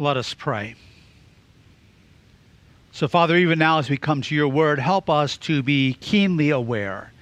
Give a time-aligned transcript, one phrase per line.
[0.00, 0.76] Let us pray.
[2.92, 6.50] So, Father, even now as we come to your word, help us to be keenly
[6.50, 7.12] aware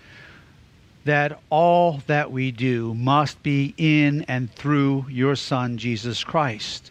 [1.06, 6.90] that all that we do must be in and through your Son, Jesus Christ,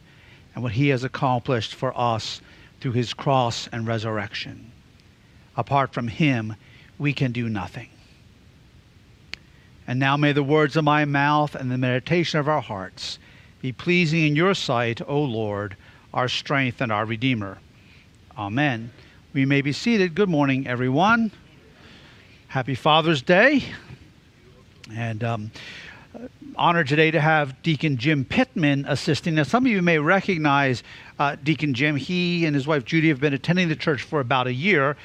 [0.55, 2.41] and what he has accomplished for us
[2.79, 4.71] through his cross and resurrection.
[5.55, 6.55] Apart from him,
[6.97, 7.89] we can do nothing.
[9.87, 13.19] And now may the words of my mouth and the meditation of our hearts
[13.61, 15.75] be pleasing in your sight, O Lord,
[16.13, 17.57] our strength and our Redeemer.
[18.37, 18.91] Amen.
[19.33, 20.15] We may be seated.
[20.15, 21.31] Good morning, everyone.
[22.47, 23.63] Happy Father's Day.
[24.93, 25.51] And um,
[26.55, 29.35] honored today to have Deacon Jim Pittman assisting.
[29.35, 30.83] Now, some of you may recognize
[31.19, 31.95] uh, Deacon Jim.
[31.95, 34.95] He and his wife Judy have been attending the church for about a year.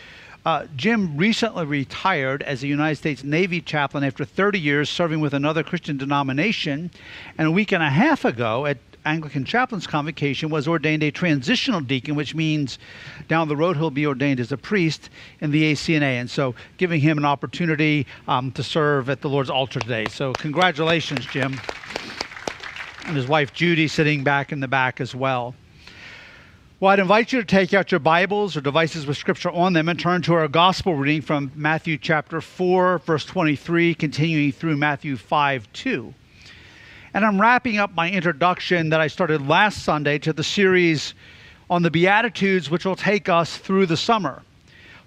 [0.45, 5.35] Uh, Jim recently retired as a United States Navy chaplain after 30 years serving with
[5.35, 6.91] another Christian denomination.
[7.37, 11.81] And a week and a half ago, at Anglican Chaplain's Convocation, was ordained a transitional
[11.81, 12.79] deacon, which means
[13.29, 16.21] down the road he'll be ordained as a priest in the ACNA.
[16.21, 20.07] And so, giving him an opportunity um, to serve at the Lord's altar today.
[20.07, 21.61] So, congratulations, Jim.
[23.07, 25.55] And his wife Judy sitting back in the back as well.
[26.81, 29.91] Well, I'd invite you to take out your Bibles or devices with scripture on them
[29.91, 35.19] and turn to our gospel reading from Matthew chapter 4, verse 23, continuing through Matthew
[35.19, 36.15] 5 2.
[37.13, 41.13] And I'm wrapping up my introduction that I started last Sunday to the series
[41.69, 44.43] on the Beatitudes, which will take us through the summer.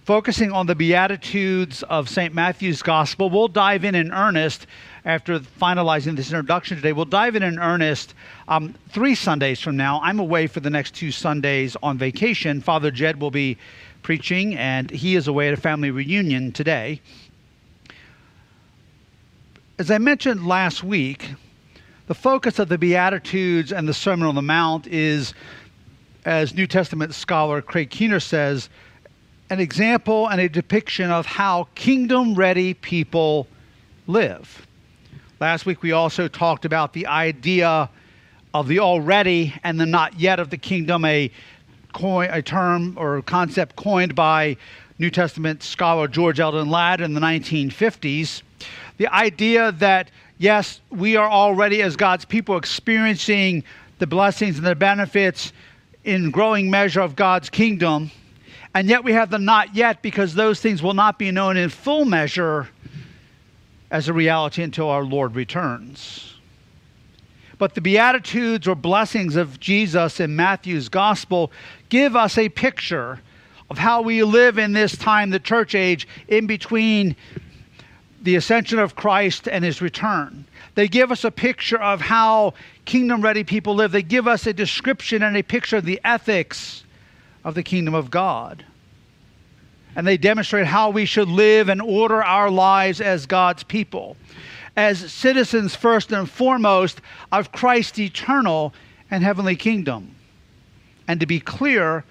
[0.05, 2.35] Focusing on the Beatitudes of St.
[2.35, 4.67] Matthew's Gospel, we'll dive in in earnest
[5.05, 6.93] after finalizing this introduction today.
[6.93, 8.13] We'll dive in in earnest
[8.47, 9.99] um, three Sundays from now.
[10.01, 12.61] I'm away for the next two Sundays on vacation.
[12.61, 13.57] Father Jed will be
[14.01, 17.01] preaching, and he is away at a family reunion today.
[19.79, 21.31] As I mentioned last week,
[22.07, 25.33] the focus of the Beatitudes and the Sermon on the Mount is,
[26.25, 28.69] as New Testament scholar Craig Keener says,
[29.49, 33.47] an example and a depiction of how kingdom ready people
[34.07, 34.65] live.
[35.43, 37.89] Last week we also talked about the idea
[38.53, 41.29] of the already and the not yet of the kingdom, a,
[41.91, 44.55] coin, a term or concept coined by
[44.99, 48.41] New Testament scholar George Eldon Ladd in the 1950s.
[48.95, 53.65] The idea that, yes, we are already, as God's people, experiencing
[53.99, 55.51] the blessings and the benefits
[56.05, 58.11] in growing measure of God's kingdom,
[58.73, 61.67] and yet we have the not yet because those things will not be known in
[61.67, 62.69] full measure
[63.93, 66.33] as a reality until our Lord returns.
[67.59, 71.51] But the Beatitudes or blessings of Jesus in Matthew's gospel
[71.89, 73.21] give us a picture
[73.69, 77.15] of how we live in this time, the church age, in between
[78.23, 80.45] the ascension of Christ and his return.
[80.73, 82.55] They give us a picture of how
[82.85, 83.91] kingdom ready people live.
[83.91, 86.83] They give us a description and a picture of the ethics
[87.43, 88.65] of the kingdom of God
[89.95, 94.17] and they demonstrate how we should live and order our lives as God's people,
[94.75, 98.73] as citizens first and foremost of Christ's eternal
[99.11, 100.15] and heavenly kingdom.
[101.07, 102.03] And to be clear,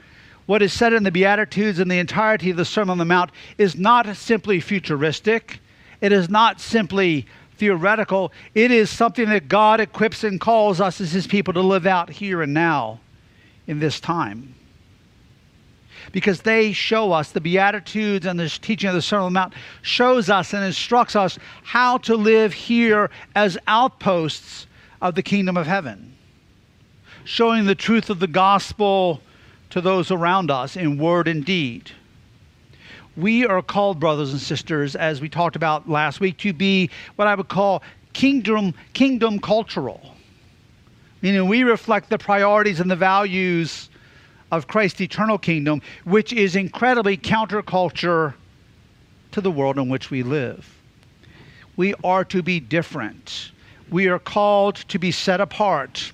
[0.47, 3.31] what is said in the Beatitudes and the entirety of the Sermon on the Mount
[3.59, 5.61] is not simply futuristic,
[6.01, 7.27] it is not simply
[7.57, 11.87] theoretical, it is something that God equips and calls us as His people to live
[11.87, 13.01] out here and now
[13.67, 14.55] in this time
[16.11, 19.55] because they show us the Beatitudes and the teaching of the Sermon on the Mount
[19.83, 24.67] shows us and instructs us how to live here as outposts
[25.01, 26.17] of the kingdom of heaven,
[27.25, 29.21] showing the truth of the gospel
[29.71, 31.91] to those around us in word and deed.
[33.17, 37.29] We are called, brothers and sisters, as we talked about last week, to be what
[37.29, 37.83] I would call
[38.13, 40.15] kingdom, kingdom cultural.
[41.21, 43.91] Meaning we reflect the priorities and the values
[44.53, 48.35] of Christ's eternal kingdom, which is incredibly counterculture
[49.33, 50.79] to the world in which we live.
[51.77, 53.51] We are to be different.
[53.91, 56.13] We are called to be set apart.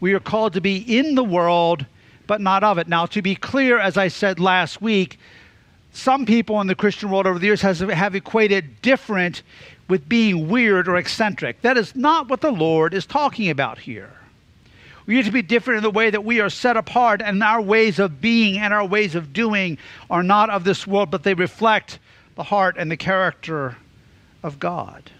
[0.00, 1.86] We are called to be in the world,
[2.26, 2.88] but not of it.
[2.88, 5.18] Now, to be clear, as I said last week,
[5.92, 9.42] some people in the Christian world over the years has, have equated different
[9.88, 11.62] with being weird or eccentric.
[11.62, 14.12] That is not what the Lord is talking about here.
[15.08, 17.62] We need to be different in the way that we are set apart, and our
[17.62, 19.78] ways of being and our ways of doing
[20.10, 21.98] are not of this world, but they reflect
[22.34, 23.78] the heart and the character
[24.42, 25.10] of God.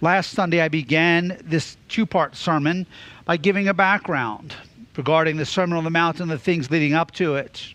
[0.00, 2.84] Last Sunday, I began this two part sermon
[3.26, 4.52] by giving a background
[4.96, 7.74] regarding the Sermon on the Mount and the things leading up to it.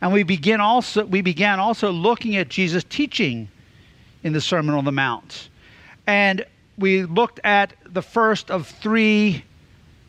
[0.00, 3.46] And we, begin also, we began also looking at Jesus' teaching
[4.22, 5.50] in the Sermon on the Mount.
[6.06, 6.46] And
[6.80, 9.44] we looked at the first of three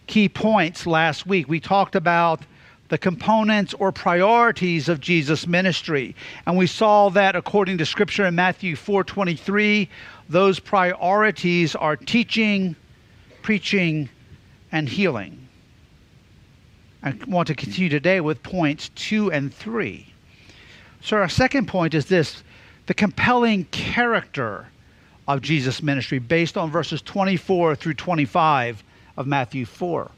[0.07, 1.47] key points last week.
[1.47, 2.41] We talked about
[2.87, 6.15] the components or priorities of Jesus' ministry.
[6.45, 9.89] And we saw that according to scripture in Matthew 4:23,
[10.29, 12.75] those priorities are teaching,
[13.41, 14.09] preaching,
[14.71, 15.47] and healing.
[17.03, 20.05] I want to continue today with points 2 and 3.
[21.01, 22.43] So our second point is this,
[22.85, 24.67] the compelling character
[25.27, 28.83] of Jesus' ministry based on verses 24 through 25
[29.17, 30.11] of Matthew 4.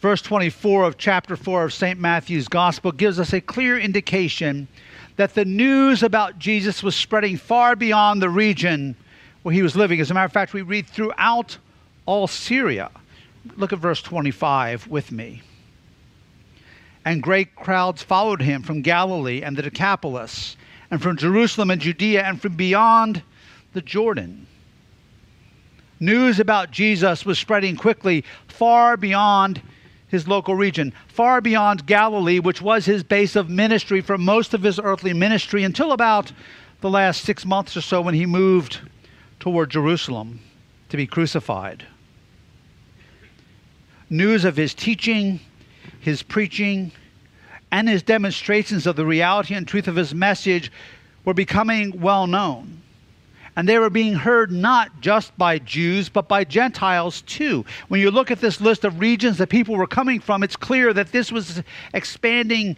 [0.00, 2.00] Verse 24 of chapter 4 of St.
[2.00, 4.66] Matthew's Gospel gives us a clear indication
[5.16, 8.96] that the news about Jesus was spreading far beyond the region
[9.42, 10.00] where he was living.
[10.00, 11.58] As a matter of fact, we read throughout
[12.06, 12.90] all Syria.
[13.56, 15.42] Look at verse 25 with me.
[17.04, 20.56] And great crowds followed him from Galilee and the Decapolis,
[20.90, 23.22] and from Jerusalem and Judea, and from beyond
[23.72, 24.46] the Jordan.
[26.00, 29.60] News about Jesus was spreading quickly far beyond
[30.08, 34.62] his local region, far beyond Galilee, which was his base of ministry for most of
[34.62, 36.32] his earthly ministry until about
[36.80, 38.80] the last six months or so when he moved
[39.38, 40.40] toward Jerusalem
[40.88, 41.86] to be crucified.
[44.08, 45.38] News of his teaching,
[46.00, 46.90] his preaching,
[47.72, 50.70] and his demonstrations of the reality and truth of his message
[51.24, 52.80] were becoming well known
[53.56, 57.64] and they were being heard not just by Jews, but by Gentiles too.
[57.88, 60.92] When you look at this list of regions that people were coming from, it's clear
[60.92, 61.62] that this was
[61.92, 62.76] expanding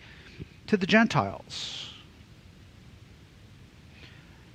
[0.67, 1.91] to the Gentiles.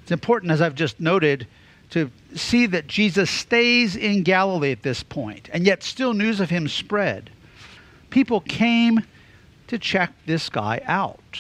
[0.01, 1.47] It's important, as I've just noted,
[1.91, 6.49] to see that Jesus stays in Galilee at this point, and yet still news of
[6.49, 7.29] him spread.
[8.09, 9.01] People came
[9.67, 11.39] to check this guy out.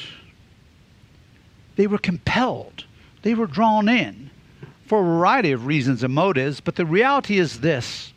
[1.75, 2.85] They were compelled,
[3.21, 4.29] they were drawn in
[4.85, 8.13] for a variety of reasons and motives, but the reality is this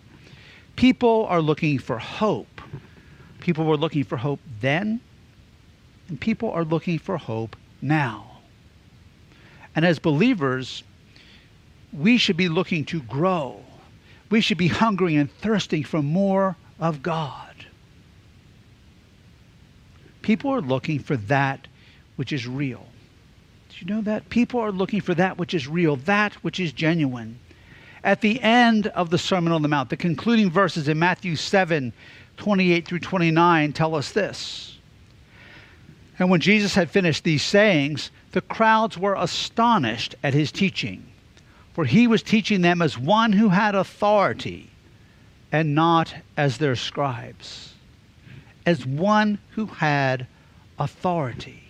[0.77, 2.61] people are looking for hope.
[3.41, 5.01] People were looking for hope then,
[6.09, 8.39] and people are looking for hope now.
[9.75, 10.83] And as believers,
[11.93, 13.61] we should be looking to grow.
[14.31, 17.50] We should be hungering and thirsting for more of God.
[20.23, 21.67] People are looking for that
[22.17, 22.87] which is real
[23.71, 24.29] Do you know that?
[24.29, 27.39] People are looking for that which is real, that which is genuine.
[28.03, 31.93] At the end of the Sermon on the Mount, the concluding verses in Matthew 7
[32.37, 34.79] 28 through 29 tell us this.
[36.19, 41.07] And when Jesus had finished these sayings, the crowds were astonished at his teaching,
[41.75, 44.71] for he was teaching them as one who had authority
[45.53, 47.75] and not as their scribes,
[48.71, 50.29] as one who had
[50.79, 51.61] authority.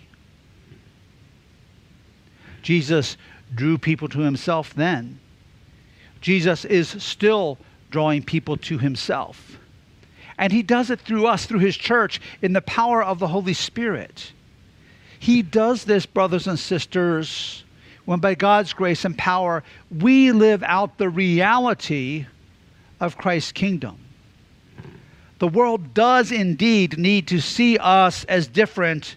[2.61, 3.17] Jesus
[3.55, 5.19] drew people to himself then.
[6.21, 7.57] Jesus is still
[7.89, 9.57] drawing people to himself.
[10.37, 13.55] And he does it through us, through his church, in the power of the Holy
[13.55, 14.31] Spirit.
[15.19, 17.63] He does this, brothers and sisters,
[18.05, 22.27] when by God's grace and power we live out the reality
[22.99, 23.97] of Christ's kingdom.
[25.41, 29.15] The world does indeed need to see us as different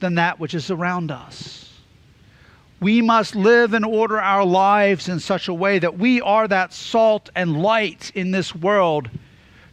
[0.00, 1.72] than that which is around us.
[2.78, 6.74] We must live and order our lives in such a way that we are that
[6.74, 9.08] salt and light in this world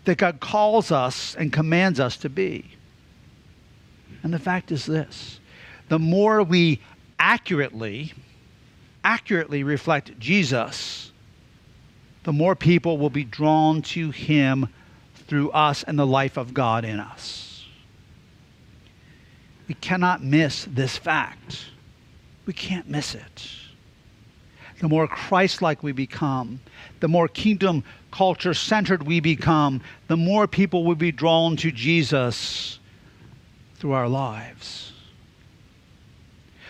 [0.06, 2.64] that God calls us and commands us to be.
[4.24, 5.42] And the fact is this
[5.90, 6.80] the more we
[7.20, 8.14] accurately,
[9.04, 11.12] accurately reflect Jesus,
[12.24, 14.70] the more people will be drawn to him
[15.30, 17.64] through us and the life of God in us.
[19.68, 21.66] We cannot miss this fact.
[22.48, 23.50] We can't miss it.
[24.80, 26.60] The more Christ like we become,
[27.00, 32.80] the more kingdom culture centered we become, the more people will be drawn to Jesus
[33.76, 34.89] through our lives.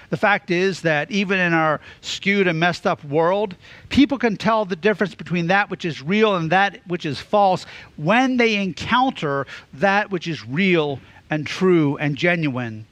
[0.10, 3.56] The fact is that even in our skewed and messed up world,
[3.90, 7.66] people can tell the difference between that which is real and that which is false
[7.96, 11.00] when they encounter that which is real
[11.30, 12.86] and true and genuine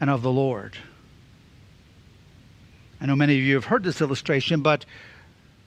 [0.00, 0.76] and of the Lord.
[3.00, 4.86] I know many of you have heard this illustration, but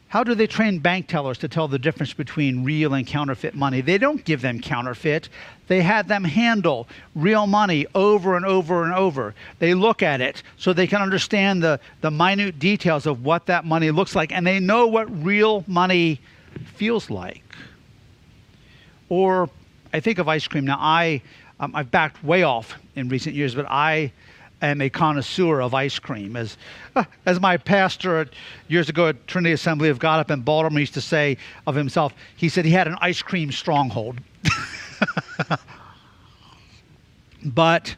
[0.09, 3.81] how do they train bank tellers to tell the difference between real and counterfeit money?
[3.81, 5.27] They don't give them counterfeit.
[5.67, 9.35] They have them handle real money over and over and over.
[9.59, 13.65] They look at it so they can understand the, the minute details of what that
[13.65, 16.21] money looks like, and they know what real money
[16.75, 17.43] feels like.
[19.09, 19.49] Or
[19.91, 20.65] I think of ice cream.
[20.65, 21.21] Now, I,
[21.59, 24.13] um, I've backed way off in recent years, but I
[24.61, 26.35] am a connoisseur of ice cream.
[26.35, 26.57] As,
[26.95, 28.27] uh, as my pastor
[28.67, 32.13] years ago at Trinity Assembly of God up in Baltimore used to say of himself,
[32.35, 34.19] he said he had an ice cream stronghold.
[37.45, 37.95] but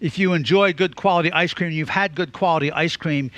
[0.00, 3.30] if you enjoy good quality ice cream, you've had good quality ice cream,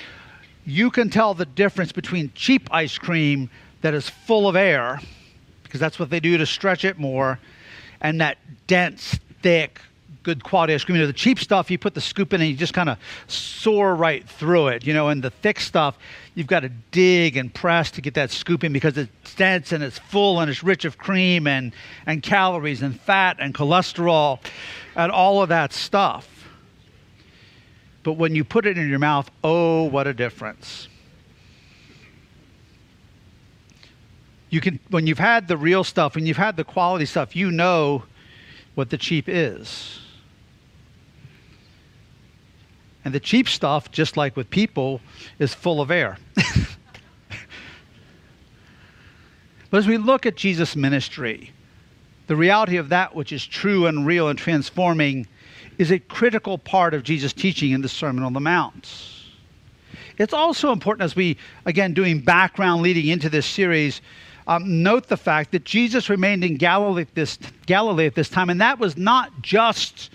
[0.65, 3.51] you can tell the difference between cheap ice cream
[3.81, 5.01] that is full of air,
[5.65, 7.41] because that's what they do to stretch it more,
[8.01, 8.39] and that
[8.69, 9.81] dense, thick,
[10.23, 10.97] good quality ice cream.
[10.97, 12.99] You know, the cheap stuff, you put the scoop in and you just kind of
[13.27, 14.87] soar right through it.
[14.87, 15.99] You know, and the thick stuff,
[16.35, 19.83] you've got to dig and press to get that scoop in because it's dense and
[19.83, 21.73] it's full and it's rich of cream and,
[22.07, 24.39] and calories and fat and cholesterol
[24.97, 26.29] and all of that stuff.
[28.03, 30.89] But when you put it in your mouth, oh, what a difference.
[34.51, 37.51] You can, when you've had the real stuff, when you've had the quality stuff, you
[37.51, 38.05] know
[38.75, 40.02] what the cheap is.
[43.05, 45.01] And the cheap stuff, just like with people,
[45.39, 46.19] is full of air.
[49.71, 51.53] but as we look at Jesus' ministry,
[52.29, 55.27] the reality of that which is true and real and transforming
[55.79, 58.89] is a critical part of Jesus' teaching in the Sermon on the Mount.
[60.19, 64.01] It's also important as we, again, doing background leading into this series,
[64.47, 68.61] um, note the fact that Jesus remained in Galilee this, Galilee at this time, and
[68.61, 70.11] that was not just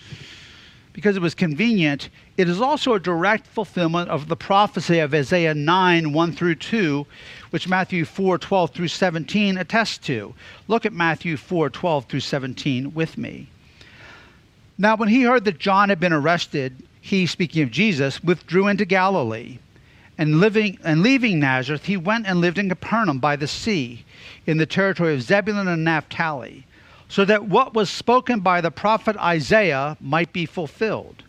[0.94, 5.56] because it was convenient, it is also a direct fulfillment of the prophecy of Isaiah
[5.56, 7.06] 9 1 through 2,
[7.50, 10.36] which Matthew 4 12 through 17 attests to.
[10.68, 13.50] Look at Matthew 4 12 through 17 with me.
[14.78, 18.86] Now, when he heard that John had been arrested, he, speaking of Jesus, withdrew into
[18.86, 19.58] Galilee.
[20.20, 24.04] And, living, and leaving Nazareth, he went and lived in Capernaum by the sea,
[24.48, 26.66] in the territory of Zebulun and Naphtali
[27.10, 31.24] so that what was spoken by the prophet Isaiah might be fulfilled.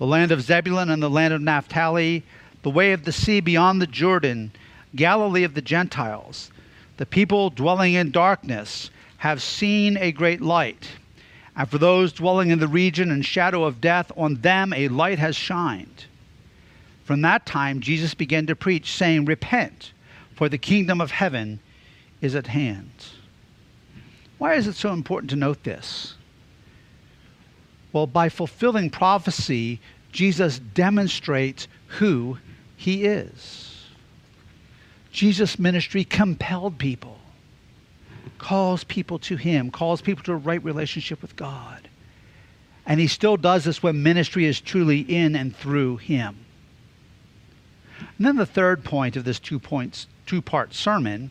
[0.00, 2.24] The land of Zebulun and the land of Naphtali,
[2.62, 4.50] the way of the sea beyond the Jordan,
[4.96, 6.50] Galilee of the Gentiles.
[6.96, 8.88] The people dwelling in darkness
[9.18, 10.88] have seen a great light.
[11.54, 15.18] And for those dwelling in the region and shadow of death, on them a light
[15.18, 16.06] has shined.
[17.04, 19.92] From that time, Jesus began to preach, saying, Repent,
[20.34, 21.60] for the kingdom of heaven
[22.22, 22.90] is at hand.
[24.38, 26.14] Why is it so important to note this?
[27.92, 29.80] Well, by fulfilling prophecy,
[30.12, 31.68] Jesus demonstrates
[31.98, 32.38] who
[32.76, 33.86] he is.
[35.12, 37.18] Jesus' ministry compelled people,
[38.38, 41.88] calls people to him, calls people to a right relationship with God.
[42.86, 46.36] And he still does this when ministry is truly in and through him.
[48.16, 51.30] And then the third point of this two points, two part sermon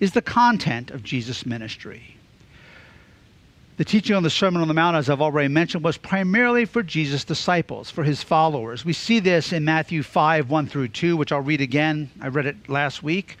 [0.00, 2.16] is the content of Jesus' ministry.
[3.76, 6.80] The teaching on the Sermon on the Mount, as I've already mentioned, was primarily for
[6.80, 8.84] Jesus' disciples, for his followers.
[8.84, 12.08] We see this in Matthew 5 1 through 2, which I'll read again.
[12.20, 13.36] I read it last week.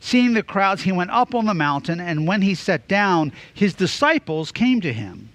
[0.00, 3.74] Seeing the crowds, he went up on the mountain, and when he sat down, his
[3.74, 5.28] disciples came to him.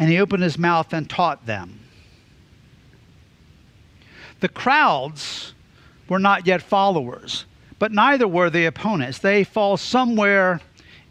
[0.00, 1.78] And he opened his mouth and taught them.
[4.40, 5.54] The crowds
[6.08, 7.44] were not yet followers,
[7.78, 9.18] but neither were the opponents.
[9.18, 10.60] They fall somewhere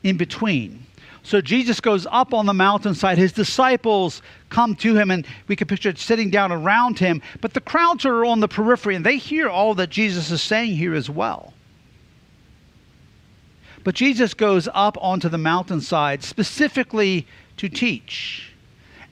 [0.03, 0.86] in between.
[1.27, 3.17] So Jesus goes up on the mountainside.
[3.17, 7.21] His disciples come to him, and we can picture it sitting down around him.
[7.41, 10.77] But the crowds are on the periphery, and they hear all that Jesus is saying
[10.77, 11.53] here as well.
[13.83, 18.53] But Jesus goes up onto the mountainside specifically to teach.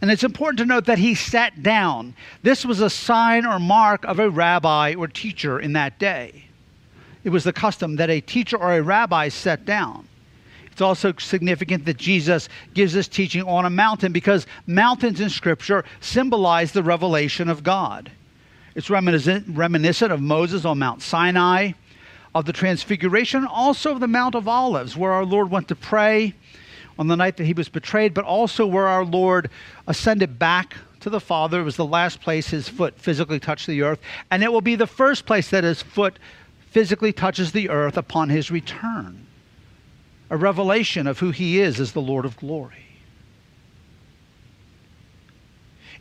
[0.01, 2.15] And it's important to note that he sat down.
[2.43, 6.45] This was a sign or mark of a rabbi or teacher in that day.
[7.25, 10.07] It was the custom that a teacher or a rabbi sat down.
[10.75, 15.85] It's also significant that Jesus gives this teaching on a mountain because mountains in Scripture
[16.01, 18.11] symbolize the revelation of God.
[18.75, 21.71] It's reminiscent of Moses on Mount Sinai,
[22.35, 26.33] of the Transfiguration, also of the Mount of Olives, where our Lord went to pray
[26.99, 29.49] on the night that he was betrayed, but also where our Lord
[29.87, 31.61] ascended back to the Father.
[31.61, 34.75] It was the last place his foot physically touched the earth, and it will be
[34.75, 36.19] the first place that his foot
[36.69, 39.25] physically touches the earth upon his return
[40.29, 42.85] a revelation of who he is as the Lord of glory.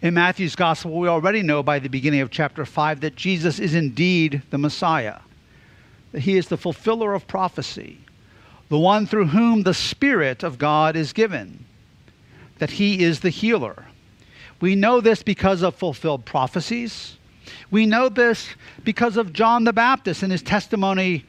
[0.00, 3.74] In Matthew's gospel, we already know by the beginning of chapter 5 that Jesus is
[3.74, 5.20] indeed the Messiah,
[6.12, 7.98] that he is the fulfiller of prophecy,
[8.68, 11.64] the one through whom the Spirit of God is given,
[12.58, 13.86] that he is the healer.
[14.60, 17.16] We know this because of fulfilled prophecies.
[17.70, 18.48] We know this
[18.84, 21.24] because of John the Baptist and his testimony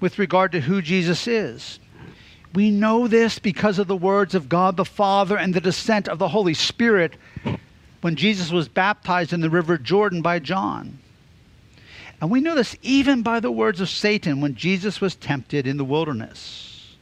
[0.00, 1.78] with regard to who Jesus is.
[2.54, 6.18] We know this because of the words of God the Father and the descent of
[6.18, 7.16] the Holy Spirit
[8.00, 10.98] when Jesus was baptized in the river Jordan by John.
[12.20, 15.76] And we know this even by the words of Satan when Jesus was tempted in
[15.76, 16.96] the wilderness.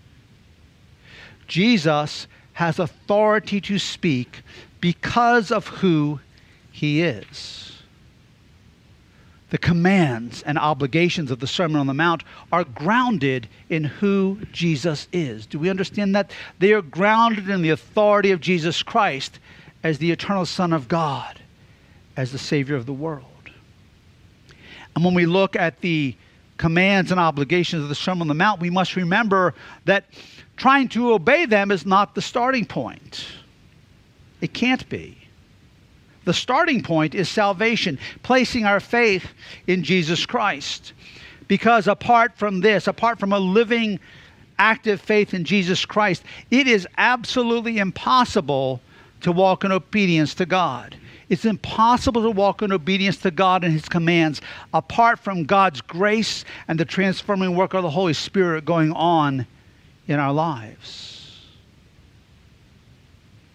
[1.47, 4.43] Jesus has authority to speak
[4.81, 6.21] because of who
[6.71, 7.76] he is
[9.51, 15.07] the commands and obligations of the Sermon on the Mount are grounded in who Jesus
[15.13, 15.47] is.
[15.47, 16.33] Do we understand that?
[16.59, 19.39] They are grounded in the authority of Jesus Christ
[19.85, 21.41] as the eternal Son of God,
[22.17, 23.25] as the Savior of the world.
[24.95, 26.17] And when we look at the
[26.57, 30.07] commands and obligations of the Sermon on the Mount, we must remember that
[30.57, 33.27] trying to obey them is not the starting point.
[34.41, 35.26] It can't be.
[36.27, 39.29] The starting point is salvation, placing our faith
[39.69, 40.93] in Jesus Christ.
[41.47, 44.01] Because apart from this, apart from a living,
[44.59, 48.81] active faith in Jesus Christ, it is absolutely impossible
[49.21, 50.97] to walk in obedience to God.
[51.29, 54.41] It's impossible to walk in obedience to God and His commands
[54.75, 59.47] apart from God's grace and the transforming work of the Holy Spirit going on
[60.09, 61.16] in our lives.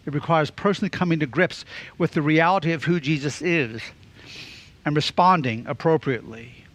[0.06, 1.66] It requires personally coming to grips
[1.98, 3.82] with the reality of who Jesus is
[4.84, 6.66] and responding appropriately.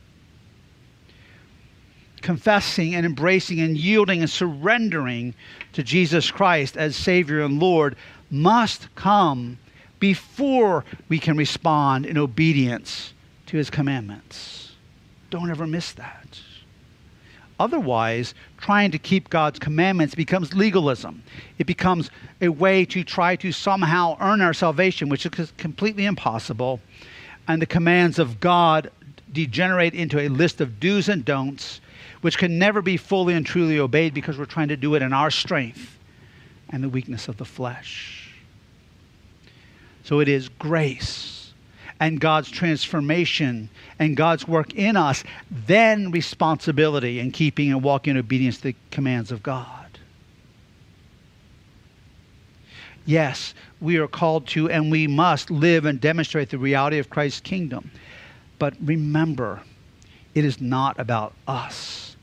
[2.22, 5.34] Confessing and embracing and yielding and surrendering
[5.72, 7.96] to Jesus Christ as Savior and Lord
[8.30, 9.58] must come
[9.98, 13.12] before we can respond in obedience
[13.46, 14.72] to His commandments.
[15.30, 16.40] Don't ever miss that.
[17.58, 21.22] Otherwise, trying to keep God's commandments becomes legalism.
[21.58, 22.10] It becomes
[22.40, 26.80] a way to try to somehow earn our salvation, which is completely impossible.
[27.48, 28.90] And the commands of God
[29.32, 31.80] degenerate into a list of do's and don'ts,
[32.20, 35.12] which can never be fully and truly obeyed because we're trying to do it in
[35.12, 35.98] our strength
[36.70, 38.34] and the weakness of the flesh.
[40.02, 41.35] So it is grace
[42.00, 48.18] and God's transformation and God's work in us, then responsibility in keeping and walking in
[48.18, 49.86] obedience to the commands of God.
[53.06, 57.40] Yes, we are called to and we must live and demonstrate the reality of Christ's
[57.40, 57.90] kingdom.
[58.58, 59.62] But remember,
[60.34, 62.16] it is not about us.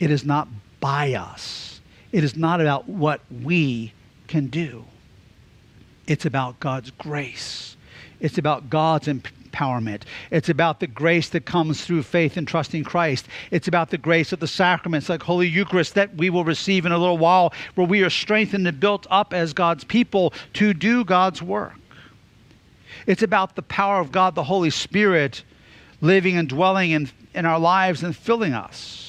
[0.00, 0.48] It is not
[0.80, 1.80] by us.
[2.12, 3.92] It is not about what we
[4.26, 4.84] can do.
[6.06, 7.75] It's about God's grace
[8.20, 10.02] it's about God's empowerment.
[10.30, 13.26] It's about the grace that comes through faith and trusting Christ.
[13.50, 16.92] It's about the grace of the sacraments like Holy Eucharist that we will receive in
[16.92, 21.04] a little while, where we are strengthened and built up as God's people to do
[21.04, 21.74] God's work.
[23.06, 25.42] It's about the power of God, the Holy Spirit,
[26.00, 29.05] living and dwelling in, in our lives and filling us.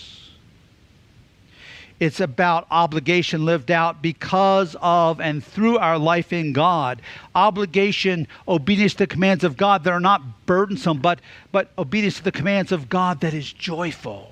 [2.00, 7.02] It's about obligation lived out because of and through our life in God.
[7.34, 11.20] Obligation, obedience to the commands of God that are not burdensome, but,
[11.52, 14.32] but obedience to the commands of God that is joyful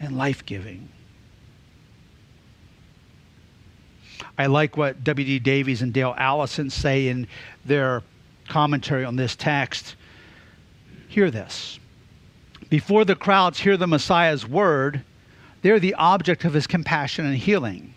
[0.00, 0.88] and life giving.
[4.36, 5.38] I like what W.D.
[5.38, 7.26] Davies and Dale Allison say in
[7.64, 8.02] their
[8.48, 9.96] commentary on this text.
[11.08, 11.78] Hear this.
[12.68, 15.02] Before the crowds hear the Messiah's word,
[15.62, 17.94] they're the object of his compassion and healing.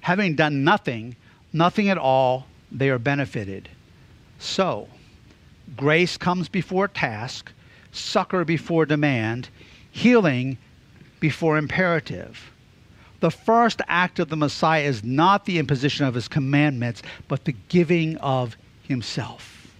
[0.00, 1.16] Having done nothing,
[1.52, 3.68] nothing at all, they are benefited.
[4.38, 4.88] So,
[5.76, 7.52] grace comes before task,
[7.92, 9.48] succor before demand,
[9.90, 10.58] healing
[11.20, 12.52] before imperative.
[13.20, 17.54] The first act of the Messiah is not the imposition of his commandments, but the
[17.68, 19.72] giving of himself.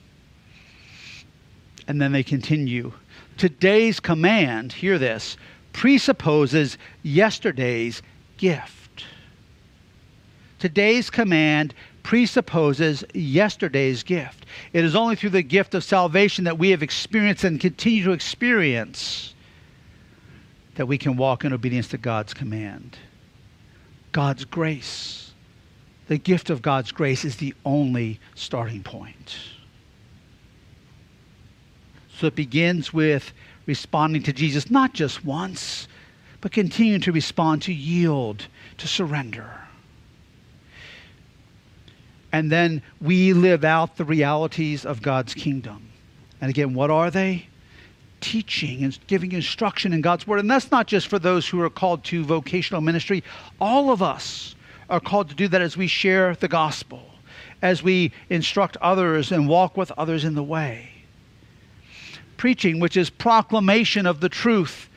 [1.87, 2.93] And then they continue.
[3.37, 5.37] Today's command, hear this,
[5.75, 8.01] presupposes yesterday's
[8.39, 9.05] gift.
[10.59, 14.47] Today's command presupposes yesterday's gift.
[14.73, 18.13] It is only through the gift of salvation that we have experienced and continue to
[18.13, 19.35] experience
[20.77, 22.97] that we can walk in obedience to God's command.
[24.13, 25.33] God's grace,
[26.09, 29.37] the gift of God's grace, is the only starting point.
[32.19, 33.33] So it begins with
[33.67, 35.89] responding to Jesus not just once,
[36.41, 38.47] but continuing to respond, to yield,
[38.79, 39.51] to surrender.
[42.33, 45.89] And then we live out the realities of God's kingdom.
[46.41, 47.47] And again, what are they?
[48.21, 50.41] Teaching and giving instruction in God's word.
[50.41, 53.23] And that's not just for those who are called to vocational ministry.
[53.61, 54.55] All of us
[54.91, 57.03] are called to do that as we share the gospel,
[57.63, 60.94] as we instruct others and walk with others in the way
[62.37, 64.89] preaching, which is proclamation of the truth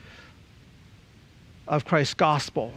[1.66, 2.72] of Christ's gospel,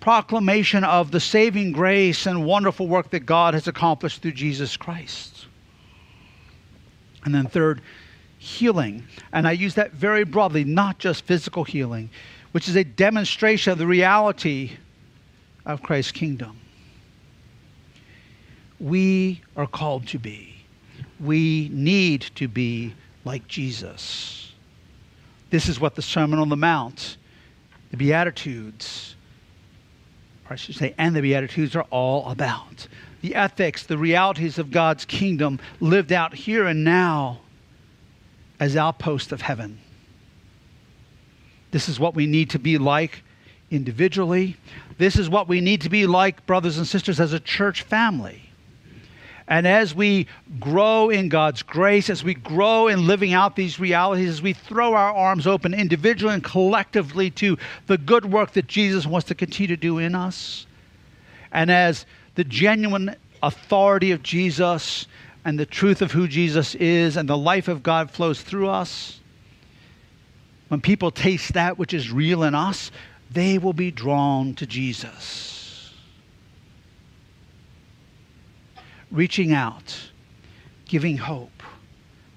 [0.00, 5.46] proclamation of the saving grace and wonderful work that God has accomplished through Jesus Christ.
[7.24, 7.80] And then third,
[8.38, 9.04] healing.
[9.32, 12.10] And I use that very broadly, not just physical healing,
[12.50, 14.72] which is a demonstration of the reality
[15.64, 16.58] of Christ's kingdom.
[18.80, 20.56] We are called to be.
[21.20, 24.52] We need to be like Jesus.
[25.50, 27.16] This is what the Sermon on the Mount,
[27.90, 29.14] the Beatitudes,
[30.48, 32.88] or I should say, and the Beatitudes are all about.
[33.20, 37.40] The ethics, the realities of God's kingdom lived out here and now
[38.58, 39.78] as outposts of heaven.
[41.70, 43.22] This is what we need to be like
[43.70, 44.56] individually.
[44.98, 48.51] This is what we need to be like, brothers and sisters, as a church family.
[49.48, 50.28] And as we
[50.60, 54.94] grow in God's grace, as we grow in living out these realities, as we throw
[54.94, 59.74] our arms open individually and collectively to the good work that Jesus wants to continue
[59.74, 60.66] to do in us,
[61.50, 65.06] and as the genuine authority of Jesus
[65.44, 69.20] and the truth of who Jesus is and the life of God flows through us,
[70.68, 72.90] when people taste that which is real in us,
[73.30, 75.51] they will be drawn to Jesus.
[79.12, 79.94] Reaching out,
[80.86, 81.62] giving hope,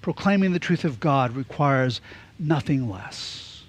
[0.02, 2.00] proclaiming the truth of God requires
[2.38, 3.62] nothing less.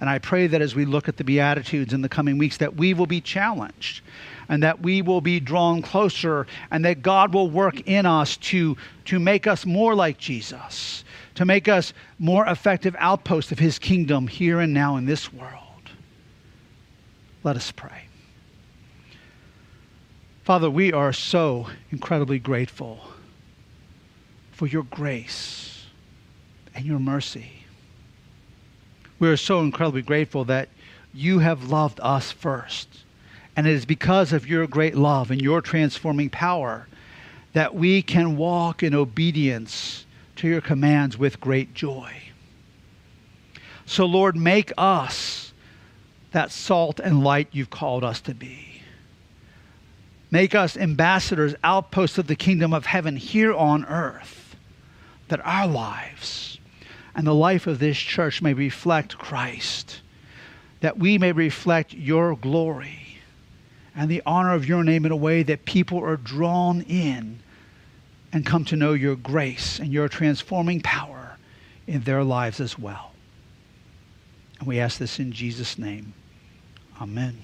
[0.00, 2.76] And I pray that as we look at the Beatitudes in the coming weeks, that
[2.76, 4.02] we will be challenged
[4.48, 8.76] and that we will be drawn closer and that God will work in us to,
[9.06, 14.28] to make us more like Jesus, to make us more effective outposts of his kingdom
[14.28, 15.90] here and now in this world.
[17.42, 18.07] Let us pray.
[20.48, 23.00] Father, we are so incredibly grateful
[24.50, 25.84] for your grace
[26.74, 27.52] and your mercy.
[29.18, 30.70] We are so incredibly grateful that
[31.12, 32.88] you have loved us first.
[33.56, 36.88] And it is because of your great love and your transforming power
[37.52, 40.06] that we can walk in obedience
[40.36, 42.10] to your commands with great joy.
[43.84, 45.52] So, Lord, make us
[46.32, 48.67] that salt and light you've called us to be.
[50.30, 54.56] Make us ambassadors, outposts of the kingdom of heaven here on earth,
[55.28, 56.58] that our lives
[57.14, 60.02] and the life of this church may reflect Christ,
[60.80, 63.18] that we may reflect your glory
[63.96, 67.40] and the honor of your name in a way that people are drawn in
[68.32, 71.36] and come to know your grace and your transforming power
[71.86, 73.12] in their lives as well.
[74.58, 76.12] And we ask this in Jesus' name.
[77.00, 77.38] Amen.